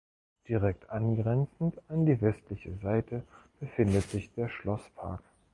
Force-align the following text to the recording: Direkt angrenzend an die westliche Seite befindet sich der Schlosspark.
Direkt 0.47 0.89
angrenzend 0.89 1.77
an 1.87 2.07
die 2.07 2.19
westliche 2.21 2.75
Seite 2.81 3.21
befindet 3.59 4.09
sich 4.09 4.33
der 4.33 4.49
Schlosspark. 4.49 5.21